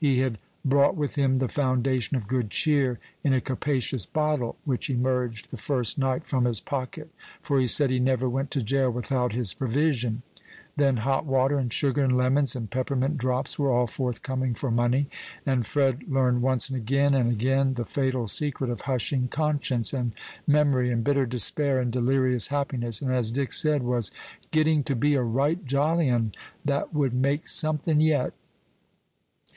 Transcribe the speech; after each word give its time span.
He 0.00 0.18
had 0.18 0.38
brought 0.64 0.96
with 0.96 1.14
him 1.14 1.36
the 1.36 1.46
foundation 1.46 2.16
of 2.16 2.26
good 2.26 2.50
cheer 2.50 2.98
in 3.22 3.32
a 3.32 3.40
capacious 3.40 4.04
bottle 4.04 4.56
which 4.64 4.90
emerged 4.90 5.52
the 5.52 5.56
first 5.56 5.96
night 5.96 6.26
from 6.26 6.44
his 6.44 6.60
pocket, 6.60 7.10
for 7.40 7.60
he 7.60 7.68
said 7.68 7.90
he 7.90 8.00
never 8.00 8.28
went 8.28 8.50
to 8.50 8.64
jail 8.64 8.90
without 8.90 9.30
his 9.30 9.54
provision; 9.54 10.22
then 10.76 10.96
hot 10.96 11.24
water, 11.24 11.56
and 11.56 11.72
sugar, 11.72 12.02
and 12.02 12.16
lemons, 12.16 12.56
and 12.56 12.72
peppermint 12.72 13.16
drops 13.16 13.60
were 13.60 13.70
all 13.70 13.86
forthcoming 13.86 14.54
for 14.54 14.72
money, 14.72 15.06
and 15.46 15.68
Fred 15.68 16.02
learned 16.08 16.42
once 16.42 16.68
and 16.68 16.76
again, 16.76 17.14
and 17.14 17.30
again, 17.30 17.74
the 17.74 17.84
fatal 17.84 18.26
secret 18.26 18.70
of 18.70 18.80
hushing 18.90 19.28
conscience, 19.28 19.92
and 19.92 20.14
memory, 20.48 20.90
and 20.90 21.04
bitter 21.04 21.26
despair 21.26 21.80
in 21.80 21.92
delirious 21.92 22.48
happiness, 22.48 23.00
and 23.00 23.12
as 23.12 23.30
Dick 23.30 23.52
said, 23.52 23.84
was 23.84 24.10
"getting 24.50 24.82
to 24.82 24.96
be 24.96 25.14
a 25.14 25.22
right 25.22 25.64
jolly 25.64 26.10
'un 26.10 26.32
that 26.64 26.92
would 26.92 27.14
make 27.14 27.46
something 27.46 28.00
yet." 28.00 28.34